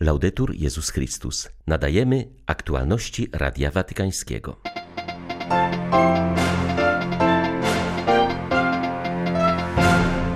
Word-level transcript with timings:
Laudetur 0.00 0.54
Jezus 0.54 0.90
Chrystus. 0.90 1.48
Nadajemy 1.66 2.28
aktualności 2.46 3.28
Radia 3.32 3.70
Watykańskiego. 3.70 4.56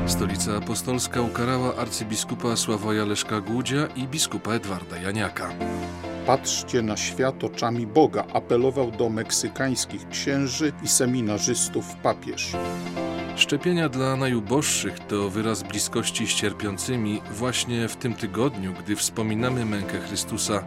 Stolica 0.07 0.57
Apostolska 0.57 1.21
ukarała 1.21 1.77
arcybiskupa 1.77 2.57
Sławoja 2.57 3.05
Leszka 3.05 3.41
Głudzia 3.41 3.87
i 3.97 4.09
biskupa 4.09 4.53
Edwarda 4.53 4.97
Janiaka. 4.97 5.55
Patrzcie 6.27 6.83
na 6.83 6.97
świat 6.97 7.45
oczami 7.45 7.87
Boga, 7.87 8.25
apelował 8.33 8.91
do 8.91 9.09
meksykańskich 9.09 10.09
księży 10.09 10.73
i 10.83 10.89
seminarzystów 10.89 11.97
papież. 11.97 12.53
Szczepienia 13.37 13.89
dla 13.89 14.17
najuboższych 14.17 14.99
to 14.99 15.31
wyraz 15.31 15.63
bliskości 15.63 16.27
z 16.27 16.35
cierpiącymi 16.35 17.21
właśnie 17.31 17.89
w 17.89 17.97
tym 17.97 18.15
tygodniu, 18.15 18.75
gdy 18.85 18.97
wspominamy 18.97 19.65
mękę 19.65 20.01
Chrystusa, 20.01 20.65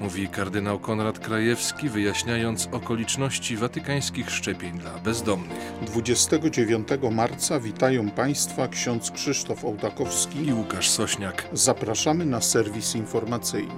mówi 0.00 0.28
kardynał 0.28 0.78
Konrad 0.78 1.18
Krajewski, 1.18 1.88
wyjaśniając 1.88 2.68
okoliczności 2.72 3.56
watykańskich 3.56 4.30
szczepień 4.30 4.78
dla 4.78 4.90
bezdomnych. 4.90 5.72
29 5.82 6.88
marca 7.10 7.60
witają 7.60 8.10
Państwa 8.10 8.68
ksiądz 8.68 9.10
Krzysztof 9.10 9.64
Ołtakowski 9.64 10.46
i 10.46 10.52
Łukasz 10.52 10.90
Sośniak. 10.90 11.48
Zapraszamy 11.52 12.26
na 12.26 12.40
serwis 12.40 12.94
informacyjny. 12.94 13.74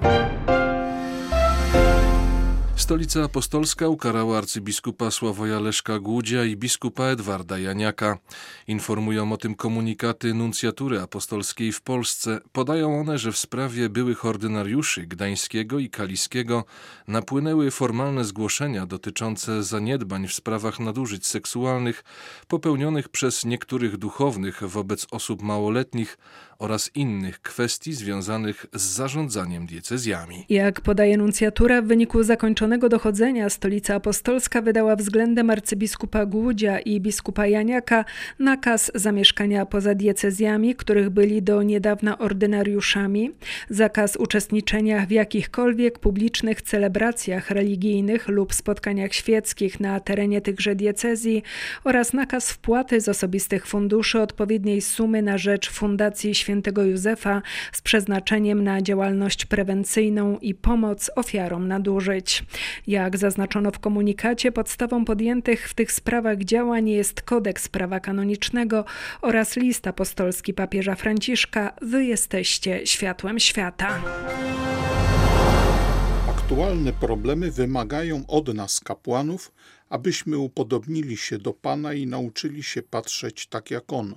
Stolica 2.86 3.24
Apostolska 3.24 3.88
ukarała 3.88 4.38
arcybiskupa 4.38 5.10
Sławoja 5.10 5.60
Leszka 5.60 5.98
Głudzia 5.98 6.44
i 6.44 6.56
biskupa 6.56 7.04
Edwarda 7.04 7.58
Janiaka. 7.58 8.18
Informują 8.68 9.32
o 9.32 9.36
tym 9.36 9.54
komunikaty 9.54 10.34
nuncjatury 10.34 11.00
apostolskiej 11.00 11.72
w 11.72 11.82
Polsce. 11.82 12.40
Podają 12.52 13.00
one, 13.00 13.18
że 13.18 13.32
w 13.32 13.38
sprawie 13.38 13.88
byłych 13.88 14.24
ordynariuszy 14.24 15.06
gdańskiego 15.06 15.78
i 15.78 15.90
kaliskiego 15.90 16.64
napłynęły 17.08 17.70
formalne 17.70 18.24
zgłoszenia 18.24 18.86
dotyczące 18.86 19.62
zaniedbań 19.62 20.28
w 20.28 20.32
sprawach 20.32 20.80
nadużyć 20.80 21.26
seksualnych 21.26 22.04
popełnionych 22.48 23.08
przez 23.08 23.44
niektórych 23.44 23.96
duchownych 23.96 24.62
wobec 24.68 25.06
osób 25.10 25.42
małoletnich 25.42 26.18
oraz 26.58 26.90
innych 26.94 27.42
kwestii 27.42 27.92
związanych 27.92 28.66
z 28.74 28.82
zarządzaniem 28.82 29.66
diecezjami. 29.66 30.44
Jak 30.48 30.80
podaje 30.80 31.16
nuncjatura, 31.16 31.82
w 31.82 31.86
wyniku 31.86 32.22
zakończonego 32.22 32.88
dochodzenia 32.88 33.50
Stolica 33.50 33.94
Apostolska 33.94 34.62
wydała 34.62 34.96
względem 34.96 35.50
arcybiskupa 35.50 36.26
Głudzia 36.26 36.78
i 36.78 37.00
biskupa 37.00 37.46
Janiaka 37.46 38.04
nakaz 38.38 38.90
zamieszkania 38.94 39.66
poza 39.66 39.94
diecezjami, 39.94 40.74
których 40.74 41.10
byli 41.10 41.42
do 41.42 41.62
niedawna 41.62 42.18
ordynariuszami, 42.18 43.30
zakaz 43.70 44.16
uczestniczenia 44.16 45.06
w 45.06 45.10
jakichkolwiek 45.10 45.98
publicznych 45.98 46.62
celebracjach 46.62 47.50
religijnych 47.50 48.28
lub 48.28 48.54
spotkaniach 48.54 49.14
świeckich 49.14 49.80
na 49.80 50.00
terenie 50.00 50.40
tychże 50.40 50.74
diecezji 50.74 51.42
oraz 51.84 52.12
nakaz 52.12 52.50
wpłaty 52.50 53.00
z 53.00 53.08
osobistych 53.08 53.66
funduszy 53.66 54.20
odpowiedniej 54.20 54.80
sumy 54.80 55.22
na 55.22 55.38
rzecz 55.38 55.70
Fundacji 55.70 56.34
świętego 56.34 56.45
Józefa 56.84 57.42
z 57.72 57.82
przeznaczeniem 57.82 58.64
na 58.64 58.82
działalność 58.82 59.46
prewencyjną 59.46 60.38
i 60.38 60.54
pomoc 60.54 61.10
ofiarom 61.16 61.68
nadużyć. 61.68 62.44
Jak 62.86 63.16
zaznaczono 63.16 63.70
w 63.70 63.78
komunikacie, 63.78 64.52
podstawą 64.52 65.04
podjętych 65.04 65.68
w 65.68 65.74
tych 65.74 65.92
sprawach 65.92 66.38
działań 66.38 66.88
jest 66.88 67.22
kodeks 67.22 67.68
prawa 67.68 68.00
kanonicznego 68.00 68.84
oraz 69.22 69.56
list 69.56 69.86
apostolski 69.86 70.54
papieża 70.54 70.94
Franciszka 70.94 71.72
Wy 71.82 72.04
jesteście 72.04 72.86
światłem 72.86 73.38
świata. 73.38 74.02
Aktualne 76.28 76.92
problemy 76.92 77.50
wymagają 77.50 78.24
od 78.28 78.54
nas, 78.54 78.80
kapłanów, 78.80 79.52
abyśmy 79.88 80.38
upodobnili 80.38 81.16
się 81.16 81.38
do 81.38 81.52
Pana 81.52 81.92
i 81.92 82.06
nauczyli 82.06 82.62
się 82.62 82.82
patrzeć 82.82 83.46
tak 83.46 83.70
jak 83.70 83.92
On 83.92 84.14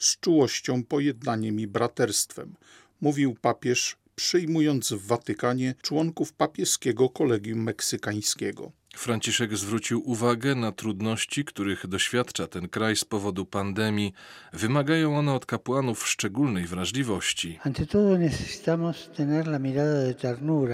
z 0.00 0.20
czułością, 0.20 0.84
pojednaniem 0.84 1.60
i 1.60 1.66
braterstwem, 1.66 2.54
mówił 3.00 3.34
papież, 3.40 3.96
przyjmując 4.14 4.92
w 4.92 5.06
Watykanie 5.06 5.74
członków 5.82 6.32
papieskiego 6.32 7.08
kolegium 7.08 7.62
meksykańskiego. 7.62 8.72
Franciszek 8.96 9.56
zwrócił 9.56 10.10
uwagę 10.10 10.54
na 10.54 10.72
trudności, 10.72 11.44
których 11.44 11.86
doświadcza 11.86 12.46
ten 12.46 12.68
kraj 12.68 12.96
z 12.96 13.04
powodu 13.04 13.46
pandemii. 13.46 14.12
Wymagają 14.52 15.18
one 15.18 15.34
od 15.34 15.46
kapłanów 15.46 16.08
szczególnej 16.08 16.66
wrażliwości. 16.66 17.58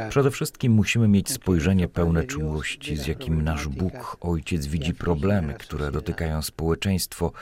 Przede 0.08 0.30
wszystkim 0.30 0.72
musimy 0.72 1.08
mieć 1.08 1.30
spojrzenie 1.30 1.88
pełne 1.88 2.24
czułości, 2.24 2.96
z 2.96 3.06
jakim 3.06 3.42
nasz 3.42 3.68
Bóg, 3.68 4.16
Ojciec 4.20 4.66
widzi 4.66 4.94
problemy, 4.94 5.54
które 5.54 5.92
dotykają 5.92 6.42
społeczeństwo, 6.42 7.32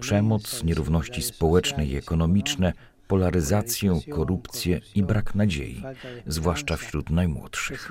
przemoc, 0.00 0.64
nierówności 0.64 1.22
społeczne 1.22 1.86
i 1.86 1.96
ekonomiczne, 1.96 2.72
polaryzację, 3.08 4.00
korupcję 4.10 4.80
i 4.94 5.02
brak 5.02 5.34
nadziei, 5.34 5.82
zwłaszcza 6.26 6.76
wśród 6.76 7.10
najmłodszych. 7.10 7.90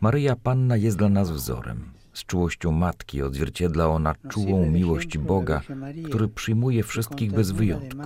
Maryja 0.00 0.36
Panna 0.36 0.76
jest 0.76 0.96
dla 0.98 1.08
nas 1.08 1.30
wzorem. 1.30 1.96
Z 2.12 2.24
czułością 2.24 2.72
matki 2.72 3.22
odzwierciedla 3.22 3.88
ona 3.88 4.14
czułą 4.28 4.70
miłość 4.70 5.18
Boga, 5.18 5.62
który 6.04 6.28
przyjmuje 6.28 6.82
wszystkich 6.82 7.32
bez 7.32 7.50
wyjątku. 7.50 8.00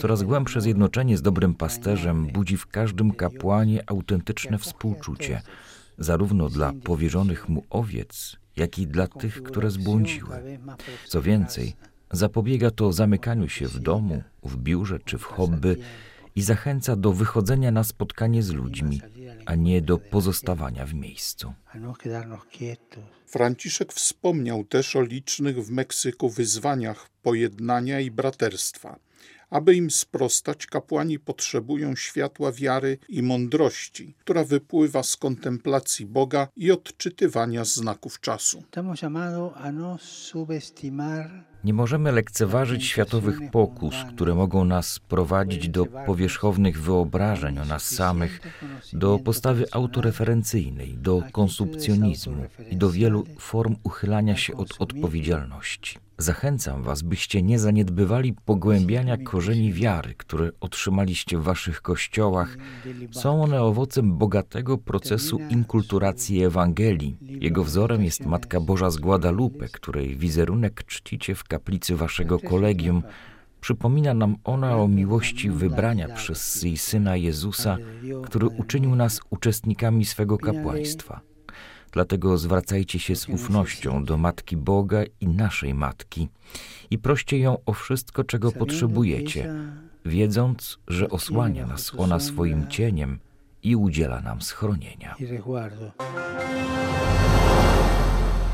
Coraz 0.00 0.22
głębsze 0.22 0.60
zjednoczenie 0.60 1.16
z 1.16 1.22
dobrym 1.22 1.54
pasterzem 1.54 2.26
budzi 2.26 2.56
w 2.56 2.66
każdym 2.66 3.10
kapłanie 3.10 3.82
autentyczne 3.86 4.58
współczucie, 4.58 5.42
zarówno 5.98 6.48
dla 6.48 6.72
powierzonych 6.84 7.48
mu 7.48 7.64
owiec, 7.70 8.36
jak 8.56 8.78
i 8.78 8.86
dla 8.86 9.06
tych, 9.06 9.42
które 9.42 9.70
zbłądziły. 9.70 10.58
Co 11.06 11.22
więcej, 11.22 11.76
Zapobiega 12.10 12.70
to 12.70 12.92
zamykaniu 12.92 13.48
się 13.48 13.68
w 13.68 13.78
domu, 13.78 14.22
w 14.42 14.56
biurze 14.56 14.98
czy 15.04 15.18
w 15.18 15.24
hobby 15.24 15.76
i 16.36 16.42
zachęca 16.42 16.96
do 16.96 17.12
wychodzenia 17.12 17.70
na 17.70 17.84
spotkanie 17.84 18.42
z 18.42 18.50
ludźmi, 18.50 19.00
a 19.46 19.54
nie 19.54 19.82
do 19.82 19.98
pozostawania 19.98 20.86
w 20.86 20.94
miejscu. 20.94 21.52
Franciszek 23.26 23.92
wspomniał 23.92 24.64
też 24.64 24.96
o 24.96 25.02
licznych 25.02 25.64
w 25.64 25.70
Meksyku 25.70 26.30
wyzwaniach 26.30 27.08
pojednania 27.22 28.00
i 28.00 28.10
braterstwa. 28.10 28.98
Aby 29.50 29.74
im 29.74 29.90
sprostać, 29.90 30.66
kapłani 30.66 31.18
potrzebują 31.18 31.96
światła 31.96 32.52
wiary 32.52 32.98
i 33.08 33.22
mądrości, 33.22 34.14
która 34.18 34.44
wypływa 34.44 35.02
z 35.02 35.16
kontemplacji 35.16 36.06
Boga 36.06 36.48
i 36.56 36.70
odczytywania 36.70 37.64
znaków 37.64 38.20
czasu. 38.20 38.62
Nie 41.66 41.74
możemy 41.74 42.12
lekceważyć 42.12 42.84
światowych 42.84 43.50
pokus, 43.50 43.94
które 44.14 44.34
mogą 44.34 44.64
nas 44.64 44.98
prowadzić 44.98 45.68
do 45.68 45.86
powierzchownych 45.86 46.82
wyobrażeń 46.82 47.58
o 47.58 47.64
nas 47.64 47.84
samych, 47.84 48.40
do 48.92 49.18
postawy 49.18 49.64
autoreferencyjnej, 49.72 50.98
do 50.98 51.22
konsumpcjonizmu 51.32 52.44
i 52.70 52.76
do 52.76 52.90
wielu 52.90 53.24
form 53.38 53.76
uchylania 53.82 54.36
się 54.36 54.56
od 54.56 54.68
odpowiedzialności. 54.78 56.05
Zachęcam 56.18 56.82
Was, 56.82 57.02
byście 57.02 57.42
nie 57.42 57.58
zaniedbywali 57.58 58.34
pogłębiania 58.44 59.16
korzeni 59.16 59.72
wiary, 59.72 60.14
które 60.14 60.50
otrzymaliście 60.60 61.38
w 61.38 61.42
Waszych 61.42 61.82
kościołach. 61.82 62.56
Są 63.10 63.42
one 63.42 63.62
owocem 63.62 64.18
bogatego 64.18 64.78
procesu 64.78 65.38
inkulturacji 65.50 66.44
Ewangelii. 66.44 67.16
Jego 67.20 67.64
wzorem 67.64 68.04
jest 68.04 68.26
Matka 68.26 68.60
Boża 68.60 68.90
z 68.90 68.96
Guadalupe, 68.96 69.68
której 69.68 70.16
wizerunek 70.16 70.84
czcicie 70.84 71.34
w 71.34 71.44
kaplicy 71.44 71.96
Waszego 71.96 72.38
kolegium. 72.38 73.02
Przypomina 73.60 74.14
nam 74.14 74.36
ona 74.44 74.76
o 74.76 74.88
miłości 74.88 75.50
wybrania 75.50 76.08
przez 76.08 76.62
jej 76.62 76.76
Syna 76.76 77.16
Jezusa, 77.16 77.76
który 78.24 78.46
uczynił 78.46 78.94
nas 78.94 79.20
uczestnikami 79.30 80.04
swego 80.04 80.38
kapłaństwa. 80.38 81.20
Dlatego 81.96 82.38
zwracajcie 82.38 82.98
się 82.98 83.16
z 83.16 83.28
ufnością 83.28 84.04
do 84.04 84.16
Matki 84.16 84.56
Boga 84.56 84.98
i 85.20 85.28
naszej 85.28 85.74
Matki 85.74 86.28
i 86.90 86.98
proście 86.98 87.38
ją 87.38 87.56
o 87.66 87.72
wszystko, 87.72 88.24
czego 88.24 88.52
potrzebujecie, 88.52 89.54
wiedząc, 90.04 90.78
że 90.88 91.08
osłania 91.08 91.66
nas 91.66 91.92
ona 91.98 92.20
swoim 92.20 92.68
cieniem 92.68 93.18
i 93.62 93.76
udziela 93.76 94.20
nam 94.20 94.42
schronienia. 94.42 95.16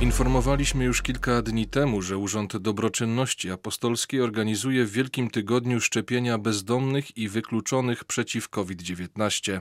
Informowaliśmy 0.03 0.85
już 0.85 1.03
kilka 1.03 1.43
dni 1.43 1.67
temu, 1.67 2.03
że 2.03 2.19
Urząd 2.19 2.57
Dobroczynności 2.57 3.51
Apostolskiej 3.51 4.21
organizuje 4.21 4.85
w 4.85 4.93
Wielkim 4.93 5.31
Tygodniu 5.31 5.81
szczepienia 5.81 6.39
bezdomnych 6.39 7.17
i 7.17 7.29
wykluczonych 7.29 8.05
przeciw 8.05 8.49
COVID-19. 8.49 9.61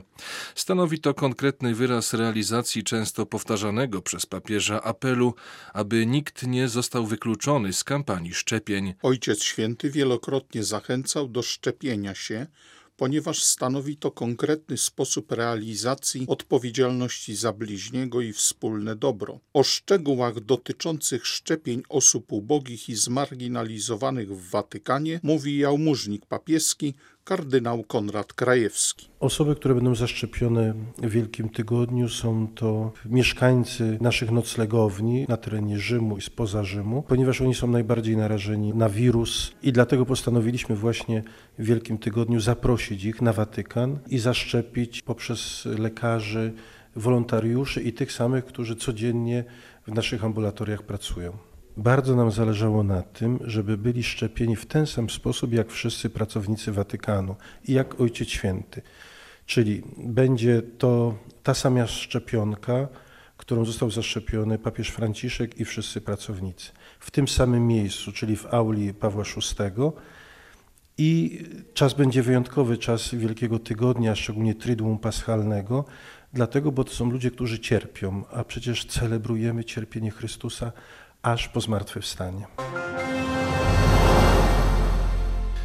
Stanowi 0.54 0.98
to 0.98 1.14
konkretny 1.14 1.74
wyraz 1.74 2.14
realizacji 2.14 2.84
często 2.84 3.26
powtarzanego 3.26 4.02
przez 4.02 4.26
papieża 4.26 4.82
apelu, 4.82 5.34
aby 5.72 6.06
nikt 6.06 6.46
nie 6.46 6.68
został 6.68 7.06
wykluczony 7.06 7.72
z 7.72 7.84
kampanii 7.84 8.34
szczepień. 8.34 8.94
Ojciec 9.02 9.42
Święty 9.42 9.90
wielokrotnie 9.90 10.64
zachęcał 10.64 11.28
do 11.28 11.42
szczepienia 11.42 12.14
się 12.14 12.46
ponieważ 13.02 13.42
stanowi 13.42 13.96
to 13.96 14.10
konkretny 14.10 14.78
sposób 14.78 15.32
realizacji 15.32 16.24
odpowiedzialności 16.28 17.36
za 17.36 17.52
bliźniego 17.52 18.20
i 18.20 18.32
wspólne 18.32 18.96
dobro. 18.96 19.40
O 19.52 19.62
szczegółach 19.62 20.40
dotyczących 20.40 21.26
szczepień 21.26 21.82
osób 21.88 22.32
ubogich 22.32 22.88
i 22.88 22.94
zmarginalizowanych 22.94 24.36
w 24.36 24.50
Watykanie 24.50 25.20
mówi 25.22 25.58
jałmużnik 25.58 26.26
papieski 26.26 26.94
kardynał 27.24 27.84
Konrad 27.84 28.32
Krajewski. 28.32 29.08
Osoby, 29.20 29.54
które 29.54 29.74
będą 29.74 29.94
zaszczepione 29.94 30.74
w 30.98 31.10
Wielkim 31.10 31.48
Tygodniu 31.48 32.08
są 32.08 32.48
to 32.54 32.92
mieszkańcy 33.06 33.98
naszych 34.00 34.30
noclegowni 34.30 35.26
na 35.28 35.36
terenie 35.36 35.78
Rzymu 35.78 36.18
i 36.18 36.22
spoza 36.22 36.64
Rzymu, 36.64 37.02
ponieważ 37.02 37.40
oni 37.40 37.54
są 37.54 37.66
najbardziej 37.66 38.16
narażeni 38.16 38.74
na 38.74 38.88
wirus 38.88 39.52
i 39.62 39.72
dlatego 39.72 40.06
postanowiliśmy 40.06 40.76
właśnie 40.76 41.22
w 41.58 41.64
Wielkim 41.64 41.98
Tygodniu 41.98 42.40
zaprosić 42.40 43.04
ich 43.04 43.22
na 43.22 43.32
Watykan 43.32 43.98
i 44.08 44.18
zaszczepić 44.18 45.02
poprzez 45.02 45.64
lekarzy, 45.64 46.52
wolontariuszy 46.96 47.82
i 47.82 47.92
tych 47.92 48.12
samych, 48.12 48.44
którzy 48.44 48.76
codziennie 48.76 49.44
w 49.86 49.94
naszych 49.94 50.24
ambulatoriach 50.24 50.82
pracują. 50.82 51.51
Bardzo 51.76 52.16
nam 52.16 52.30
zależało 52.30 52.82
na 52.82 53.02
tym, 53.02 53.38
żeby 53.44 53.78
byli 53.78 54.02
szczepieni 54.02 54.56
w 54.56 54.66
ten 54.66 54.86
sam 54.86 55.10
sposób 55.10 55.52
jak 55.52 55.70
wszyscy 55.70 56.10
pracownicy 56.10 56.72
Watykanu 56.72 57.36
i 57.68 57.72
jak 57.72 58.00
Ojciec 58.00 58.28
Święty. 58.28 58.82
Czyli 59.46 59.82
będzie 59.98 60.62
to 60.62 61.14
ta 61.42 61.54
sama 61.54 61.86
szczepionka, 61.86 62.88
którą 63.36 63.64
został 63.64 63.90
zaszczepiony 63.90 64.58
papież 64.58 64.88
Franciszek 64.88 65.60
i 65.60 65.64
wszyscy 65.64 66.00
pracownicy. 66.00 66.72
W 67.00 67.10
tym 67.10 67.28
samym 67.28 67.66
miejscu, 67.66 68.12
czyli 68.12 68.36
w 68.36 68.46
auli 68.54 68.94
Pawła 68.94 69.24
VI. 69.24 69.82
I 70.98 71.42
czas 71.74 71.94
będzie 71.94 72.22
wyjątkowy, 72.22 72.78
czas 72.78 73.14
Wielkiego 73.14 73.58
Tygodnia, 73.58 74.14
szczególnie 74.14 74.54
Triduum 74.54 74.98
Paschalnego, 74.98 75.84
dlatego, 76.32 76.72
bo 76.72 76.84
to 76.84 76.90
są 76.90 77.10
ludzie, 77.10 77.30
którzy 77.30 77.58
cierpią, 77.58 78.24
a 78.30 78.44
przecież 78.44 78.84
celebrujemy 78.84 79.64
cierpienie 79.64 80.10
Chrystusa 80.10 80.72
aż 81.22 81.48
po 81.48 81.60
zmartwychwstanie. 81.60 82.46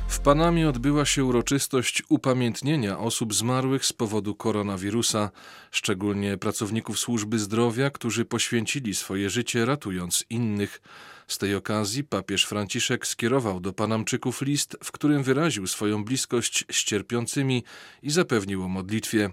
W 0.07 0.19
Panamie 0.19 0.69
odbyła 0.69 1.05
się 1.05 1.25
uroczystość 1.25 2.03
upamiętnienia 2.09 2.99
osób 2.99 3.33
zmarłych 3.33 3.85
z 3.85 3.93
powodu 3.93 4.35
koronawirusa, 4.35 5.31
szczególnie 5.71 6.37
pracowników 6.37 6.99
służby 6.99 7.39
zdrowia, 7.39 7.89
którzy 7.89 8.25
poświęcili 8.25 8.95
swoje 8.95 9.29
życie 9.29 9.65
ratując 9.65 10.25
innych. 10.29 10.81
Z 11.27 11.37
tej 11.37 11.55
okazji 11.55 12.03
papież 12.03 12.45
Franciszek 12.45 13.07
skierował 13.07 13.59
do 13.59 13.73
Panamczyków 13.73 14.41
list, 14.41 14.77
w 14.83 14.91
którym 14.91 15.23
wyraził 15.23 15.67
swoją 15.67 16.03
bliskość 16.03 16.65
z 16.71 16.83
cierpiącymi 16.83 17.63
i 18.03 18.11
zapewnił 18.11 18.63
o 18.63 18.67
modlitwie. 18.67 19.29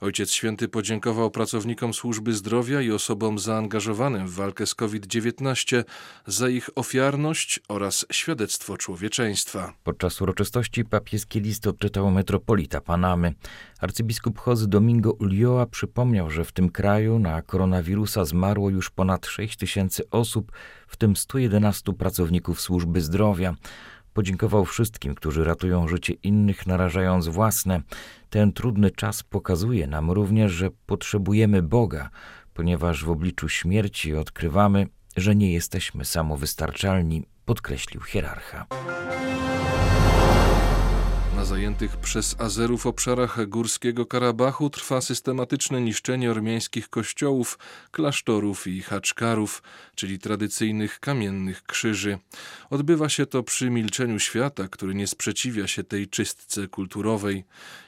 Ojciec 0.00 0.30
Święty 0.30 0.68
podziękował 0.68 1.30
pracownikom 1.30 1.94
służby 1.94 2.32
zdrowia 2.32 2.80
i 2.80 2.90
osobom 2.90 3.38
zaangażowanym 3.38 4.28
w 4.28 4.34
walkę 4.34 4.66
z 4.66 4.74
COVID-19 4.74 5.84
za 6.26 6.48
ich 6.48 6.70
ofiarność 6.74 7.60
oraz 7.68 8.06
świadectwo 8.12 8.76
człowieczeństwa. 8.76 9.72
Podczas 9.82 10.22
uroczystości 10.22 10.84
papieski 10.84 11.40
list 11.40 11.66
odczytał 11.66 12.10
metropolita 12.10 12.80
Panamy. 12.80 13.34
Arcybiskup 13.80 14.38
José 14.38 14.66
Domingo 14.66 15.12
Ulloa 15.12 15.66
przypomniał, 15.66 16.30
że 16.30 16.44
w 16.44 16.52
tym 16.52 16.70
kraju 16.70 17.18
na 17.18 17.42
koronawirusa 17.42 18.24
zmarło 18.24 18.70
już 18.70 18.90
ponad 18.90 19.26
6 19.26 19.56
tysięcy 19.56 20.10
osób, 20.10 20.52
w 20.94 20.96
tym 20.96 21.16
111 21.16 21.92
pracowników 21.92 22.60
służby 22.60 23.00
zdrowia. 23.00 23.54
Podziękował 24.12 24.64
wszystkim, 24.64 25.14
którzy 25.14 25.44
ratują 25.44 25.88
życie 25.88 26.12
innych, 26.12 26.66
narażając 26.66 27.28
własne. 27.28 27.80
Ten 28.30 28.52
trudny 28.52 28.90
czas 28.90 29.22
pokazuje 29.22 29.86
nam 29.86 30.10
również, 30.10 30.52
że 30.52 30.70
potrzebujemy 30.86 31.62
Boga, 31.62 32.10
ponieważ 32.54 33.04
w 33.04 33.10
obliczu 33.10 33.48
śmierci 33.48 34.16
odkrywamy, 34.16 34.86
że 35.16 35.36
nie 35.36 35.52
jesteśmy 35.52 36.04
samowystarczalni, 36.04 37.26
podkreślił 37.44 38.02
hierarcha. 38.02 38.66
Zajętych 41.44 41.96
przez 41.96 42.40
Azerów 42.40 42.86
obszarach 42.86 43.46
Górskiego 43.48 44.06
Karabachu 44.06 44.70
trwa 44.70 45.00
systematyczne 45.00 45.80
niszczenie 45.80 46.30
ormiańskich 46.30 46.88
kościołów, 46.88 47.58
klasztorów 47.90 48.66
i 48.66 48.82
haczkarów, 48.82 49.62
czyli 49.94 50.18
tradycyjnych 50.18 51.00
kamiennych 51.00 51.62
krzyży. 51.62 52.18
Odbywa 52.70 53.08
się 53.08 53.26
to 53.26 53.42
przy 53.42 53.70
milczeniu 53.70 54.18
świata, 54.18 54.68
który 54.68 54.94
nie 54.94 55.06
sprzeciwia 55.06 55.66
się 55.66 55.84
tej 55.84 56.08
czystce 56.08 56.68
kulturowej. 56.68 57.44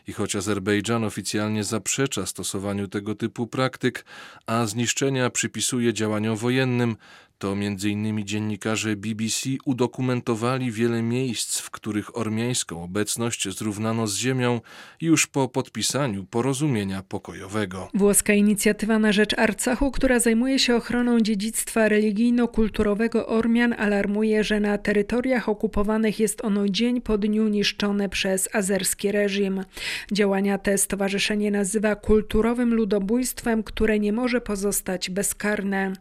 I 0.07 0.13
choć 0.13 0.37
Azerbejdżan 0.37 1.05
oficjalnie 1.05 1.65
zaprzecza 1.65 2.27
stosowaniu 2.27 2.89
tego 2.89 3.15
typu 3.15 3.47
praktyk, 3.47 4.05
a 4.47 4.67
zniszczenia 4.67 5.31
przypisuje 5.31 5.95
działaniom 5.95 6.37
wojennym, 6.37 6.97
to 7.39 7.53
m.in. 7.53 8.25
dziennikarze 8.27 8.97
BBC 8.97 9.51
udokumentowali 9.65 10.73
wiele 10.73 11.03
miejsc, 11.03 11.59
w 11.59 11.71
których 11.71 12.17
ormiańską 12.19 12.85
obecność 12.85 13.49
zrównano 13.49 14.07
z 14.07 14.17
ziemią 14.17 14.61
już 15.01 15.27
po 15.27 15.49
podpisaniu 15.49 16.25
porozumienia 16.25 17.03
pokojowego. 17.03 17.89
Włoska 17.95 18.33
inicjatywa 18.33 18.99
na 18.99 19.13
rzecz 19.13 19.39
Arcachu, 19.39 19.91
która 19.91 20.19
zajmuje 20.19 20.59
się 20.59 20.77
ochroną 20.77 21.21
dziedzictwa 21.21 21.89
religijno-kulturowego 21.89 23.27
Ormian, 23.27 23.75
alarmuje, 23.79 24.45
że 24.45 24.61
na 24.61 24.79
terytoriach 24.79 25.49
okupowanych 25.49 26.21
jest 26.21 26.45
ono 26.45 26.69
dzień 26.69 27.01
po 27.01 27.19
dniu 27.19 27.49
niszczone 27.49 28.09
przez 28.09 28.49
azerski 28.55 29.13
reżim. 29.13 29.65
Działania 30.13 30.59
te 30.59 30.79
stowarzyszenie 30.79 31.51
nazywa 31.51 31.97
kulturowym 31.97 32.75
ludobójstwem, 32.75 33.63
które 33.63 33.99
nie 33.99 34.13
może 34.13 34.41
pozostać 34.41 35.11
bezkarne. 35.11 35.93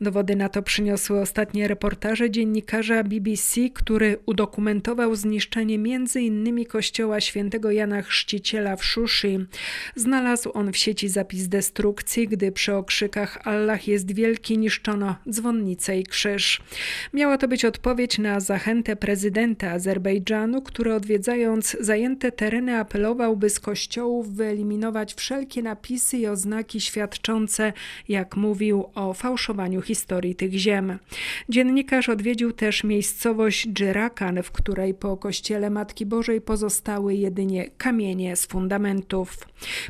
Dowody 0.00 0.36
na 0.36 0.48
to 0.48 0.62
przy 0.62 0.79
przyniosły 0.80 1.20
ostatnie 1.20 1.68
reportaże 1.68 2.30
dziennikarza 2.30 3.04
BBC, 3.04 3.60
który 3.74 4.16
udokumentował 4.26 5.14
zniszczenie 5.14 5.74
m.in. 5.74 6.64
kościoła 6.64 7.20
świętego 7.20 7.70
Jana 7.70 8.02
Chrzciciela 8.02 8.76
w 8.76 8.84
Szushi. 8.84 9.38
Znalazł 9.96 10.50
on 10.54 10.72
w 10.72 10.76
sieci 10.76 11.08
zapis 11.08 11.48
destrukcji, 11.48 12.28
gdy 12.28 12.52
przy 12.52 12.74
okrzykach 12.74 13.38
Allah 13.44 13.88
jest 13.88 14.14
wielki 14.14 14.58
niszczono 14.58 15.16
dzwonnicę 15.30 15.98
i 15.98 16.04
krzyż. 16.04 16.62
Miała 17.12 17.38
to 17.38 17.48
być 17.48 17.64
odpowiedź 17.64 18.18
na 18.18 18.40
zachętę 18.40 18.96
prezydenta 18.96 19.70
Azerbejdżanu, 19.70 20.62
który 20.62 20.94
odwiedzając 20.94 21.76
zajęte 21.80 22.32
tereny 22.32 22.76
apelował, 22.76 23.36
by 23.36 23.50
z 23.50 23.60
kościołów 23.60 24.34
wyeliminować 24.34 25.14
wszelkie 25.14 25.62
napisy 25.62 26.18
i 26.18 26.26
oznaki 26.26 26.80
świadczące, 26.80 27.72
jak 28.08 28.36
mówił, 28.36 28.84
o 28.94 29.14
fałszowaniu 29.14 29.82
historii 29.82 30.34
tych 30.34 30.52
ziem. 30.52 30.69
Dziennikarz 31.48 32.08
odwiedził 32.08 32.52
też 32.52 32.84
miejscowość 32.84 33.68
Dżerakan, 33.68 34.42
w 34.42 34.50
której 34.50 34.94
po 34.94 35.16
kościele 35.16 35.70
Matki 35.70 36.06
Bożej 36.06 36.40
pozostały 36.40 37.14
jedynie 37.14 37.70
kamienie 37.78 38.36
z 38.36 38.46
fundamentów. 38.46 39.38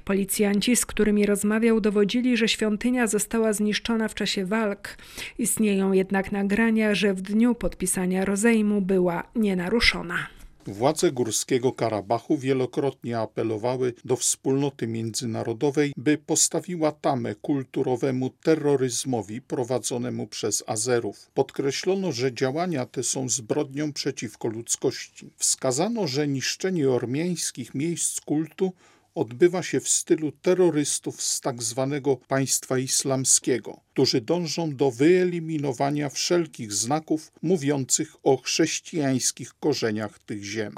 Policjanci, 0.04 0.76
z 0.76 0.86
którymi 0.86 1.26
rozmawiał, 1.26 1.80
dowodzili, 1.80 2.36
że 2.36 2.48
świątynia 2.48 3.06
została 3.06 3.52
zniszczona 3.52 4.08
w 4.08 4.14
czasie 4.14 4.46
walk. 4.46 4.96
Istnieją 5.38 5.92
jednak 5.92 6.32
nagrania, 6.32 6.94
że 6.94 7.14
w 7.14 7.22
dniu 7.22 7.54
podpisania 7.54 8.24
rozejmu 8.24 8.80
była 8.80 9.22
nienaruszona. 9.34 10.39
Władze 10.66 11.12
Górskiego 11.12 11.72
Karabachu 11.72 12.38
wielokrotnie 12.38 13.18
apelowały 13.18 13.94
do 14.04 14.16
wspólnoty 14.16 14.86
międzynarodowej, 14.86 15.92
by 15.96 16.18
postawiła 16.18 16.92
tamę 16.92 17.34
kulturowemu 17.34 18.30
terroryzmowi 18.30 19.42
prowadzonemu 19.42 20.26
przez 20.26 20.64
Azerów. 20.66 21.30
Podkreślono, 21.34 22.12
że 22.12 22.34
działania 22.34 22.86
te 22.86 23.02
są 23.02 23.28
zbrodnią 23.28 23.92
przeciwko 23.92 24.48
ludzkości. 24.48 25.30
Wskazano, 25.36 26.06
że 26.06 26.28
niszczenie 26.28 26.90
ormiańskich 26.90 27.74
miejsc 27.74 28.20
kultu 28.20 28.72
odbywa 29.14 29.62
się 29.62 29.80
w 29.80 29.88
stylu 29.88 30.32
terrorystów 30.32 31.22
z 31.22 31.40
tak 31.40 31.62
zwanego 31.62 32.16
państwa 32.16 32.78
islamskiego, 32.78 33.80
którzy 33.92 34.20
dążą 34.20 34.76
do 34.76 34.90
wyeliminowania 34.90 36.08
wszelkich 36.08 36.72
znaków 36.72 37.32
mówiących 37.42 38.16
o 38.22 38.36
chrześcijańskich 38.36 39.54
korzeniach 39.60 40.18
tych 40.18 40.44
ziem. 40.44 40.74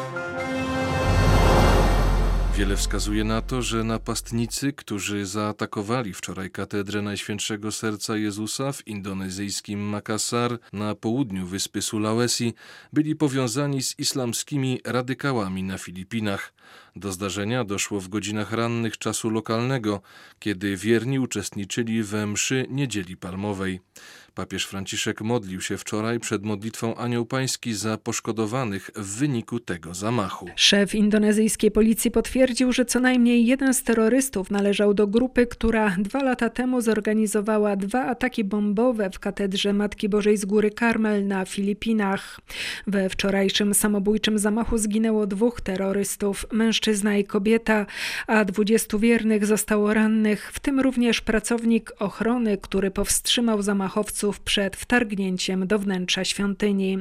Wiele 2.56 2.76
wskazuje 2.76 3.24
na 3.24 3.42
to, 3.42 3.62
że 3.62 3.84
napastnicy, 3.84 4.72
którzy 4.72 5.26
zaatakowali 5.26 6.14
wczoraj 6.14 6.50
katedrę 6.50 7.02
Najświętszego 7.02 7.72
Serca 7.72 8.16
Jezusa 8.16 8.72
w 8.72 8.86
indonezyjskim 8.86 9.80
Makassar 9.80 10.58
na 10.72 10.94
południu 10.94 11.46
wyspy 11.46 11.82
Sulawesi, 11.82 12.54
byli 12.92 13.16
powiązani 13.16 13.82
z 13.82 13.98
islamskimi 13.98 14.80
radykałami 14.84 15.62
na 15.62 15.78
Filipinach. 15.78 16.52
Do 16.96 17.12
zdarzenia 17.12 17.64
doszło 17.64 18.00
w 18.00 18.08
godzinach 18.08 18.52
rannych 18.52 18.98
czasu 18.98 19.30
lokalnego, 19.30 20.02
kiedy 20.38 20.76
wierni 20.76 21.18
uczestniczyli 21.18 22.02
we 22.02 22.26
mszy 22.26 22.66
niedzieli 22.70 23.16
palmowej. 23.16 23.80
Papież 24.34 24.66
Franciszek 24.66 25.20
modlił 25.20 25.60
się 25.60 25.78
wczoraj 25.78 26.20
przed 26.20 26.44
modlitwą 26.44 26.96
Anioł 26.96 27.26
Pański 27.26 27.74
za 27.74 27.98
poszkodowanych 27.98 28.90
w 28.96 29.18
wyniku 29.18 29.60
tego 29.60 29.94
zamachu. 29.94 30.48
Szef 30.56 30.94
indonezyjskiej 30.94 31.70
policji 31.70 32.10
potwierdził, 32.10 32.72
że 32.72 32.84
co 32.84 33.00
najmniej 33.00 33.46
jeden 33.46 33.74
z 33.74 33.82
terrorystów 33.82 34.50
należał 34.50 34.94
do 34.94 35.06
grupy, 35.06 35.46
która 35.46 35.96
dwa 35.98 36.22
lata 36.22 36.50
temu 36.50 36.80
zorganizowała 36.80 37.76
dwa 37.76 38.04
ataki 38.04 38.44
bombowe 38.44 39.10
w 39.10 39.18
katedrze 39.18 39.72
Matki 39.72 40.08
Bożej 40.08 40.36
z 40.36 40.44
Góry 40.44 40.70
Karmel 40.70 41.26
na 41.26 41.44
Filipinach. 41.44 42.40
We 42.86 43.08
wczorajszym 43.08 43.74
samobójczym 43.74 44.38
zamachu 44.38 44.78
zginęło 44.78 45.26
dwóch 45.26 45.60
terrorystów, 45.60 46.46
mężczyzna 46.52 47.16
i 47.16 47.24
kobieta, 47.24 47.86
a 48.26 48.44
dwudziestu 48.44 48.98
wiernych 48.98 49.46
zostało 49.46 49.94
rannych, 49.94 50.50
w 50.52 50.60
tym 50.60 50.80
również 50.80 51.20
pracownik 51.20 51.92
ochrony, 51.98 52.58
który 52.58 52.90
powstrzymał 52.90 53.62
zamachowców 53.62 54.21
przed 54.30 54.76
wtargnięciem 54.76 55.66
do 55.66 55.78
wnętrza 55.78 56.24
świątyni. 56.24 56.98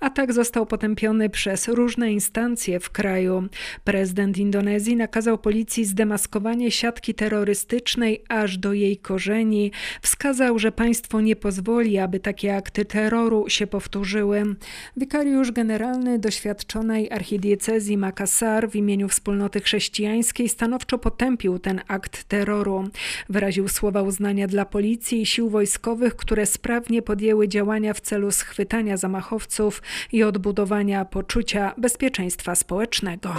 Atak 0.00 0.32
został 0.32 0.66
potępiony 0.66 1.30
przez 1.30 1.68
różne 1.68 2.12
instancje 2.12 2.80
w 2.80 2.90
kraju. 2.90 3.48
Prezydent 3.84 4.38
Indonezji 4.38 4.96
nakazał 4.96 5.38
policji 5.38 5.84
zdemaskowanie 5.84 6.70
siatki 6.70 7.14
terrorystycznej 7.14 8.22
aż 8.28 8.58
do 8.58 8.72
jej 8.72 8.96
korzeni. 8.96 9.72
Wskazał, 10.02 10.58
że 10.58 10.72
państwo 10.72 11.20
nie 11.20 11.36
pozwoli, 11.36 11.98
aby 11.98 12.20
takie 12.20 12.56
akty 12.56 12.84
terroru 12.84 13.44
się 13.48 13.66
powtórzyły. 13.66 14.56
Wikariusz 14.96 15.52
generalny 15.52 16.18
doświadczonej 16.18 17.10
archidiecezji 17.10 17.98
Makassar 17.98 18.70
w 18.70 18.76
imieniu 18.76 19.08
wspólnoty 19.08 19.60
chrześcijańskiej 19.60 20.48
stanowczo 20.48 20.98
potępił 20.98 21.58
ten 21.58 21.80
akt 21.88 22.24
terroru. 22.24 22.88
Wyraził 23.28 23.68
słowa 23.68 24.02
uznania 24.02 24.46
dla 24.46 24.64
policji 24.64 25.22
i 25.22 25.26
sił 25.26 25.50
wojskowych, 25.50 26.16
które 26.16 26.46
sprawnie 26.58 27.02
podjęły 27.02 27.48
działania 27.48 27.94
w 27.94 28.00
celu 28.00 28.30
schwytania 28.30 28.96
zamachowców 28.96 29.82
i 30.12 30.22
odbudowania 30.22 31.04
poczucia 31.04 31.74
bezpieczeństwa 31.78 32.54
społecznego. 32.54 33.34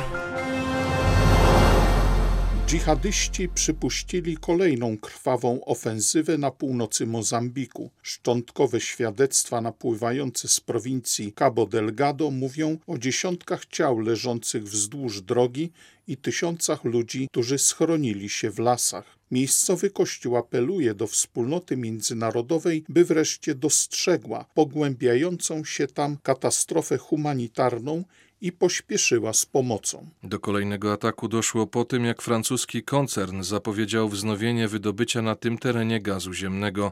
Dżihadyści 2.68 3.50
przypuścili 3.50 4.38
kolejną 4.38 4.98
krwawą 4.98 5.66
ofensywę 5.66 6.38
na 6.38 6.52
północy 6.52 7.08
Mozambiku. 7.08 7.90
Szczątkowe 8.02 8.82
świadectwa 8.82 9.62
napływające 9.62 10.48
z 10.48 10.60
prowincji 10.60 11.34
Cabo 11.34 11.66
Delgado 11.66 12.32
mówią 12.32 12.78
o 12.88 12.98
dziesiątkach 12.98 13.66
ciał 13.66 14.00
leżących 14.00 14.64
wzdłuż 14.64 15.22
drogi 15.22 15.72
i 16.10 16.18
tysiącach 16.18 16.84
ludzi, 16.84 17.28
którzy 17.32 17.58
schronili 17.58 18.30
się 18.30 18.52
w 18.52 18.60
lasach. 18.60 19.18
Miejscowy 19.32 19.90
kościół 19.90 20.38
apeluje 20.38 20.94
do 20.94 21.08
wspólnoty 21.08 21.78
międzynarodowej, 21.78 22.84
by 22.90 23.06
wreszcie 23.06 23.56
dostrzegła 23.56 24.46
pogłębiającą 24.54 25.64
się 25.66 25.88
tam 25.88 26.18
katastrofę 26.24 26.98
humanitarną 26.98 28.04
i 28.42 28.52
pośpieszyła 28.52 29.34
z 29.34 29.46
pomocą. 29.46 30.10
Do 30.24 30.40
kolejnego 30.40 30.94
ataku 30.94 31.28
doszło 31.28 31.68
po 31.68 31.86
tym, 31.86 32.06
jak 32.06 32.22
francuski 32.22 32.84
koncern 32.84 33.44
zapowiedział 33.44 34.10
wznowienie 34.10 34.68
wydobycia 34.68 35.22
na 35.22 35.36
tym 35.36 35.58
terenie 35.58 36.02
gazu 36.02 36.34
ziemnego. 36.34 36.92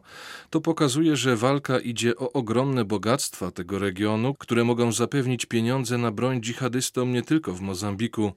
To 0.50 0.62
pokazuje, 0.62 1.16
że 1.16 1.36
walka 1.36 1.80
idzie 1.80 2.16
o 2.16 2.32
ogromne 2.32 2.86
bogactwa 2.86 3.52
tego 3.52 3.80
regionu, 3.80 4.34
które 4.34 4.64
mogą 4.64 4.92
zapewnić 4.92 5.46
pieniądze 5.46 5.98
na 5.98 6.12
broń 6.12 6.42
dżihadystom 6.42 7.14
nie 7.14 7.22
tylko 7.22 7.54
w 7.54 7.62
Mozambiku. 7.62 8.32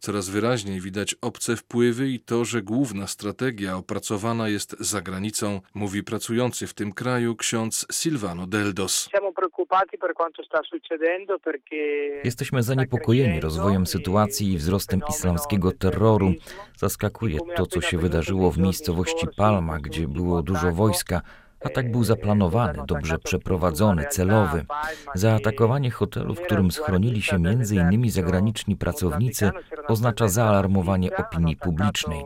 Coraz 0.00 0.25
wyraźniej 0.30 0.80
widać 0.80 1.14
obce 1.20 1.56
wpływy 1.56 2.08
i 2.08 2.20
to, 2.20 2.44
że 2.44 2.62
główna 2.62 3.06
strategia 3.06 3.76
opracowana 3.76 4.48
jest 4.48 4.76
za 4.80 5.02
granicą, 5.02 5.60
mówi 5.74 6.02
pracujący 6.02 6.66
w 6.66 6.74
tym 6.74 6.92
kraju 6.92 7.36
ksiądz 7.36 7.86
Silvano 7.92 8.46
Deldos. 8.46 9.08
Jesteśmy 12.24 12.62
zaniepokojeni 12.62 13.40
rozwojem 13.40 13.86
sytuacji 13.86 14.52
i 14.52 14.58
wzrostem 14.58 15.00
islamskiego 15.08 15.72
terroru. 15.72 16.34
Zaskakuje 16.76 17.38
to, 17.56 17.66
co 17.66 17.80
się 17.80 17.98
wydarzyło 17.98 18.50
w 18.50 18.58
miejscowości 18.58 19.26
Palma, 19.36 19.78
gdzie 19.78 20.08
było 20.08 20.42
dużo 20.42 20.72
wojska. 20.72 21.22
Atak 21.64 21.90
był 21.90 22.04
zaplanowany, 22.04 22.78
dobrze 22.86 23.18
przeprowadzony, 23.18 24.06
celowy. 24.10 24.66
Zaatakowanie 25.14 25.90
hotelu, 25.90 26.34
w 26.34 26.40
którym 26.40 26.70
schronili 26.70 27.22
się 27.22 27.36
m.in. 27.36 28.10
zagraniczni 28.10 28.76
pracownicy, 28.76 29.50
oznacza 29.88 30.28
zaalarmowanie 30.28 31.16
opinii 31.16 31.56
publicznej. 31.56 32.24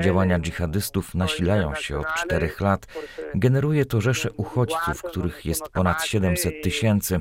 Działania 0.00 0.38
dżihadystów 0.38 1.14
nasilają 1.14 1.74
się 1.74 1.98
od 1.98 2.06
czterech 2.14 2.60
lat. 2.60 2.86
Generuje 3.34 3.84
to 3.84 4.00
rzesze 4.00 4.32
uchodźców, 4.32 5.02
których 5.02 5.46
jest 5.46 5.68
ponad 5.68 6.04
700 6.04 6.62
tysięcy. 6.62 7.20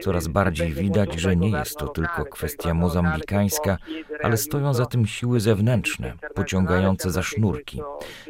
Coraz 0.00 0.28
bardziej 0.28 0.72
widać, 0.72 1.20
że 1.20 1.36
nie 1.36 1.50
jest 1.50 1.76
to 1.76 1.88
tylko 1.88 2.24
kwestia 2.24 2.74
mozambikańska, 2.74 3.78
ale 4.22 4.36
stoją 4.36 4.74
za 4.74 4.86
tym 4.86 5.06
siły 5.06 5.40
zewnętrzne, 5.40 6.12
pociągające 6.34 7.10
za 7.10 7.22
sznurki. 7.22 7.80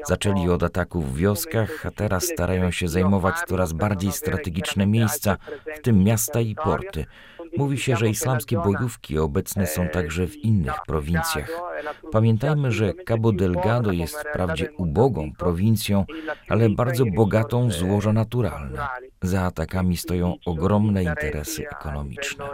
Zaczęli 0.06 0.50
od 0.50 0.62
ataków 0.62 1.12
w 1.12 1.16
wioskach, 1.16 1.86
a 1.86 1.90
teraz 1.90 2.24
starają 2.24 2.70
się 2.70 2.88
zajmować 2.88 3.34
coraz 3.48 3.72
bardziej 3.72 4.12
strategiczne 4.12 4.86
miejsca, 4.86 5.36
w 5.76 5.80
tym 5.80 6.04
miasta 6.04 6.40
i 6.40 6.54
porty. 6.54 7.04
Mówi 7.58 7.78
się, 7.78 7.96
że 7.96 8.08
islamskie 8.08 8.56
bojówki 8.56 9.18
obecne 9.18 9.66
są 9.66 9.88
także 9.88 10.26
w 10.26 10.36
innych 10.36 10.74
prowincjach. 10.86 11.50
Pamiętajmy, 12.12 12.72
że 12.72 12.94
Cabo 12.94 13.32
Delgado 13.32 13.92
jest 13.92 14.18
wprawdzie 14.18 14.72
ubogą 14.72 15.32
prowincją, 15.32 16.04
ale 16.48 16.68
bardzo 16.68 17.04
bogatą 17.06 17.68
w 17.68 17.72
złoża 17.72 18.12
naturalne. 18.12 18.88
Za 19.22 19.42
atakami 19.42 19.96
stoją 19.96 20.36
ogromne 20.46 21.04
interesy 21.04 21.68
ekonomiczne. 21.68 22.44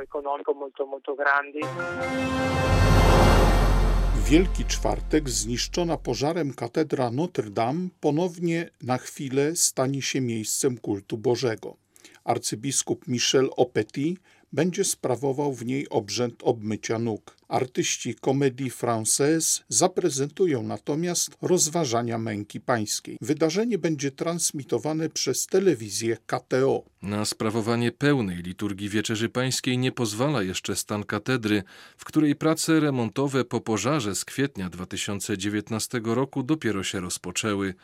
Wielki 4.25 4.64
Czwartek 4.64 5.30
zniszczona 5.30 5.96
pożarem 5.96 6.52
katedra 6.52 7.11
Notre 7.11 7.50
Dame 7.50 7.88
ponownie 8.00 8.70
na 8.82 8.99
chwilę 8.99 9.56
stanie 9.56 10.02
się 10.02 10.20
miejscem 10.20 10.78
kultu 10.78 11.18
Bożego. 11.18 11.76
Arcybiskup 12.25 13.08
Michel 13.08 13.49
Opetit 13.56 14.20
będzie 14.54 14.84
sprawował 14.84 15.52
w 15.52 15.66
niej 15.66 15.88
obrzęd 15.88 16.42
obmycia 16.42 16.99
nóg. 16.99 17.37
Artyści 17.49 18.15
Comédie 18.15 18.71
Française 18.71 19.63
zaprezentują 19.69 20.63
natomiast 20.63 21.31
rozważania 21.43 22.19
męki 22.19 22.61
pańskiej. 22.61 23.19
Wydarzenie 23.21 23.79
będzie 23.79 24.11
transmitowane 24.11 25.09
przez 25.09 25.47
telewizję 25.47 26.17
KTO. 26.27 26.85
Na 27.03 27.25
sprawowanie 27.25 27.93
pełnej 27.93 28.37
liturgii 28.37 28.89
Wieczerzy 28.89 29.29
Pańskiej 29.29 29.79
nie 29.79 29.93
pozwala 29.93 30.43
jeszcze 30.43 30.77
stan 30.77 31.05
katedry, 31.05 31.63
w 31.97 32.05
której 32.05 32.35
prace 32.35 32.81
remontowe 32.81 33.45
po 33.45 33.61
pożarze 33.61 34.15
z 34.15 34.25
kwietnia 34.25 34.71
2019 34.71 36.01
roku 36.05 36.43
dopiero 36.43 36.83
się 36.83 37.01
rozpoczęły. 37.01 37.75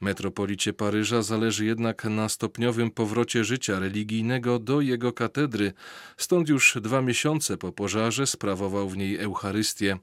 Metropolicie 0.00 0.72
Paryża 0.72 1.22
zależy 1.22 1.64
jednak 1.64 2.04
na 2.04 2.28
stopniowym 2.28 2.90
powrocie 2.90 3.44
życia 3.44 3.78
religijnego 3.78 4.58
do 4.58 4.80
jego 4.80 5.12
katedry, 5.12 5.72
stąd 6.16 6.48
już 6.48 6.78
dwa 6.82 7.02
miesiące 7.02 7.56
po 7.56 7.72
pożarze 7.72 8.26
sprawował 8.26 8.88
w 8.88 8.96
niej 8.96 9.07
Eucharystię. 9.16 9.98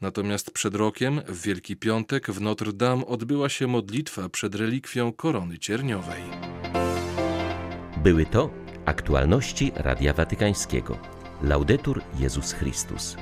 Natomiast 0.00 0.50
przed 0.50 0.74
rokiem, 0.74 1.20
w 1.28 1.42
Wielki 1.42 1.76
Piątek, 1.76 2.30
w 2.30 2.40
Notre 2.40 2.72
Dame 2.72 3.06
odbyła 3.06 3.48
się 3.48 3.66
modlitwa 3.66 4.28
przed 4.28 4.54
relikwią 4.54 5.12
korony 5.12 5.58
cierniowej. 5.58 6.22
Były 7.96 8.26
to 8.26 8.50
aktualności 8.84 9.72
Radia 9.74 10.12
Watykańskiego. 10.12 10.98
Laudetur 11.42 12.02
Jezus 12.18 12.52
Chrystus. 12.52 13.16